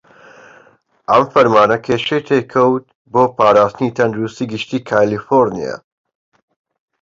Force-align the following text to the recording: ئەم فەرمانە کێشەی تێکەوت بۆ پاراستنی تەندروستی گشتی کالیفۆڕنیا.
ئەم 1.11 1.23
فەرمانە 1.33 1.77
کێشەی 1.85 2.25
تێکەوت 2.27 2.85
بۆ 3.11 3.23
پاراستنی 3.35 3.95
تەندروستی 3.97 4.49
گشتی 4.51 4.85
کالیفۆڕنیا. 4.89 5.75